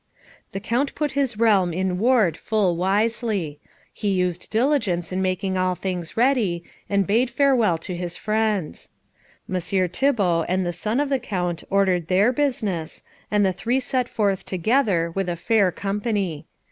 [0.51, 3.59] The Count put his realm in ward full wisely.
[3.93, 8.89] He used diligence in making all things ready, and bade farewell to his friends.
[9.47, 14.09] Messire Thibault and the son of the Count ordered their business, and the three set
[14.09, 16.47] forth together, with a fair company.